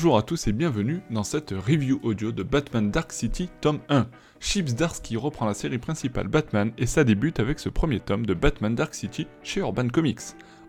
[0.00, 4.06] Bonjour à tous et bienvenue dans cette review audio de Batman Dark City tome 1.
[4.38, 8.32] Chips Darsky reprend la série principale Batman et ça débute avec ce premier tome de
[8.32, 10.20] Batman Dark City chez Urban Comics.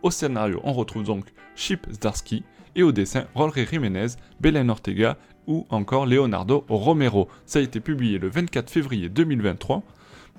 [0.01, 1.25] Au scénario, on retrouve donc
[1.55, 2.43] Chip Zdarsky
[2.75, 4.07] et au dessin Rolry Jiménez,
[4.39, 5.15] Belen Ortega
[5.45, 7.27] ou encore Leonardo Romero.
[7.45, 9.83] Ça a été publié le 24 février 2023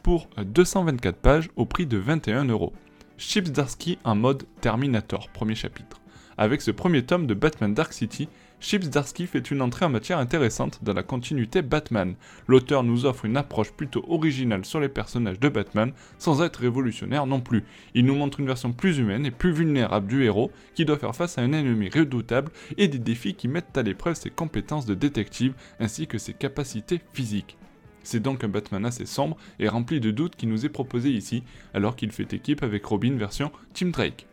[0.02, 2.72] pour 224 pages au prix de 21 euros.
[3.18, 5.99] Chip Zdarsky en mode Terminator, premier chapitre.
[6.40, 8.26] Avec ce premier tome de Batman Dark City,
[8.60, 12.14] Chip Zdarsky fait une entrée en matière intéressante dans la continuité Batman.
[12.48, 17.26] L'auteur nous offre une approche plutôt originale sur les personnages de Batman, sans être révolutionnaire
[17.26, 17.62] non plus.
[17.92, 21.14] Il nous montre une version plus humaine et plus vulnérable du héros, qui doit faire
[21.14, 24.94] face à un ennemi redoutable et des défis qui mettent à l'épreuve ses compétences de
[24.94, 27.58] détective ainsi que ses capacités physiques.
[28.02, 31.42] C'est donc un Batman assez sombre et rempli de doutes qui nous est proposé ici,
[31.74, 34.26] alors qu'il fait équipe avec Robin version Tim Drake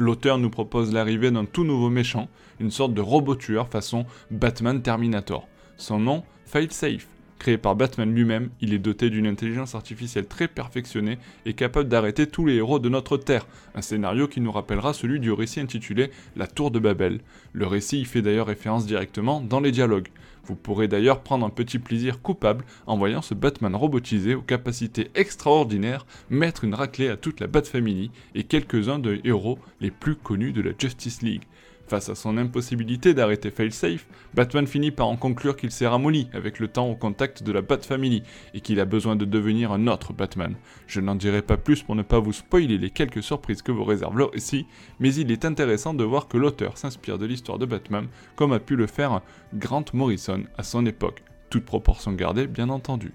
[0.00, 2.28] l'auteur nous propose l'arrivée d'un tout nouveau méchant,
[2.58, 5.46] une sorte de robot tueur façon Batman Terminator.
[5.76, 7.06] Son nom, Failsafe.
[7.40, 12.26] Créé par Batman lui-même, il est doté d'une intelligence artificielle très perfectionnée et capable d'arrêter
[12.26, 16.10] tous les héros de notre Terre, un scénario qui nous rappellera celui du récit intitulé
[16.36, 17.20] La Tour de Babel.
[17.54, 20.08] Le récit y fait d'ailleurs référence directement dans les dialogues.
[20.44, 25.10] Vous pourrez d'ailleurs prendre un petit plaisir coupable en voyant ce Batman robotisé aux capacités
[25.14, 30.14] extraordinaires mettre une raclée à toute la Bat Family et quelques-uns des héros les plus
[30.14, 31.44] connus de la Justice League.
[31.90, 36.60] Face à son impossibilité d'arrêter Failsafe, Batman finit par en conclure qu'il s'est ramolli avec
[36.60, 38.22] le temps au contact de la Bat Family
[38.54, 40.54] et qu'il a besoin de devenir un autre Batman.
[40.86, 43.82] Je n'en dirai pas plus pour ne pas vous spoiler les quelques surprises que vous
[43.82, 44.66] réserve le récit,
[45.00, 48.60] mais il est intéressant de voir que l'auteur s'inspire de l'histoire de Batman comme a
[48.60, 49.20] pu le faire
[49.52, 53.10] Grant Morrison à son époque, toute proportion gardée bien entendu.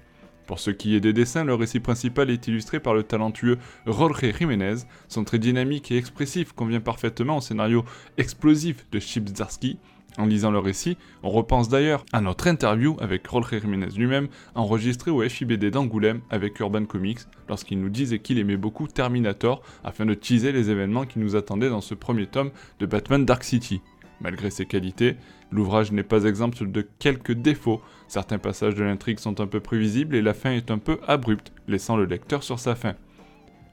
[0.47, 3.57] Pour ce qui est des dessins, le récit principal est illustré par le talentueux
[3.87, 4.75] Jorge Jiménez.
[5.07, 7.83] Son trait dynamique et expressif convient parfaitement au scénario
[8.17, 9.79] explosif de Chip Zdarsky.
[10.17, 15.11] En lisant le récit, on repense d'ailleurs à notre interview avec Jorge Jiménez lui-même, enregistrée
[15.11, 20.13] au FIBD d'Angoulême avec Urban Comics, lorsqu'il nous disait qu'il aimait beaucoup Terminator afin de
[20.13, 23.81] teaser les événements qui nous attendaient dans ce premier tome de Batman Dark City.
[24.21, 25.17] Malgré ses qualités,
[25.51, 27.81] l'ouvrage n'est pas exempt de quelques défauts.
[28.07, 31.51] Certains passages de l'intrigue sont un peu prévisibles et la fin est un peu abrupte,
[31.67, 32.95] laissant le lecteur sur sa fin.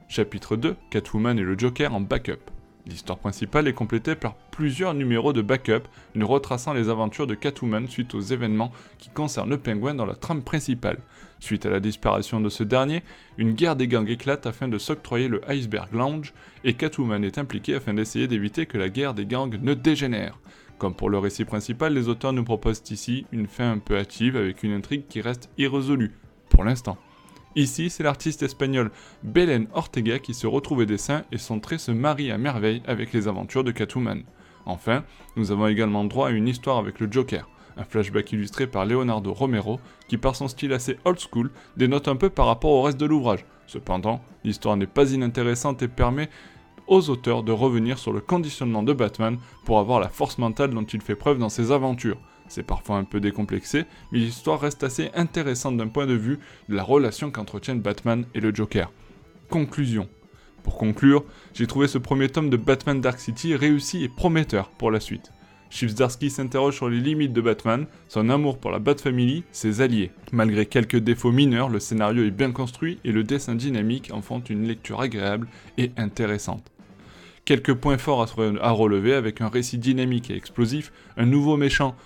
[0.08, 2.50] Chapitre 2 Catwoman et le Joker en backup.
[2.84, 5.82] L'histoire principale est complétée par plusieurs numéros de backup,
[6.16, 10.16] nous retraçant les aventures de Catwoman suite aux événements qui concernent le pingouin dans la
[10.16, 10.98] trame principale.
[11.38, 13.02] Suite à la disparition de ce dernier,
[13.38, 16.34] une guerre des gangs éclate afin de s'octroyer le Iceberg Lounge,
[16.64, 20.38] et Catwoman est impliquée afin d'essayer d'éviter que la guerre des gangs ne dégénère.
[20.78, 24.36] Comme pour le récit principal, les auteurs nous proposent ici une fin un peu hâtive
[24.36, 26.12] avec une intrigue qui reste irrésolue,
[26.48, 26.98] pour l'instant.
[27.54, 28.90] Ici, c'est l'artiste espagnol
[29.22, 33.12] Belen Ortega qui se retrouve au dessin et son trait se marie à merveille avec
[33.12, 34.22] les aventures de Catwoman.
[34.64, 35.04] Enfin,
[35.36, 39.34] nous avons également droit à une histoire avec le Joker, un flashback illustré par Leonardo
[39.34, 42.98] Romero qui par son style assez old school dénote un peu par rapport au reste
[42.98, 43.44] de l'ouvrage.
[43.66, 46.30] Cependant, l'histoire n'est pas inintéressante et permet
[46.86, 50.84] aux auteurs de revenir sur le conditionnement de Batman pour avoir la force mentale dont
[50.84, 52.18] il fait preuve dans ses aventures.
[52.48, 56.38] C'est parfois un peu décomplexé, mais l'histoire reste assez intéressante d'un point de vue
[56.68, 58.90] de la relation qu'entretiennent Batman et le Joker.
[59.48, 60.08] Conclusion.
[60.62, 64.90] Pour conclure, j'ai trouvé ce premier tome de Batman Dark City réussi et prometteur pour
[64.90, 65.32] la suite.
[65.72, 70.10] Chipsdarsky s'interroge sur les limites de Batman, son amour pour la Bat Family, ses alliés.
[70.30, 74.40] Malgré quelques défauts mineurs, le scénario est bien construit et le dessin dynamique en font
[74.40, 76.70] une lecture agréable et intéressante.
[77.46, 78.20] Quelques points forts
[78.60, 81.96] à relever avec un récit dynamique et explosif, un nouveau méchant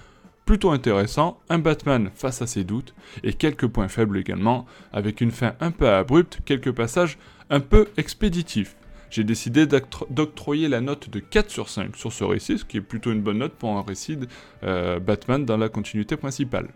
[0.44, 2.94] plutôt intéressant, un Batman face à ses doutes,
[3.24, 7.18] et quelques points faibles également, avec une fin un peu abrupte, quelques passages
[7.50, 8.76] un peu expéditifs.
[9.10, 12.82] J'ai décidé d'octroyer la note de 4 sur 5 sur ce récit, ce qui est
[12.82, 14.18] plutôt une bonne note pour un récit
[14.64, 16.68] euh, Batman dans la continuité principale.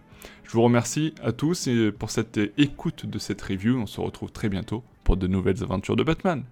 [0.45, 1.69] Je vous remercie à tous
[1.99, 5.97] pour cette écoute de cette review, on se retrouve très bientôt pour de nouvelles aventures
[5.97, 6.45] de Batman.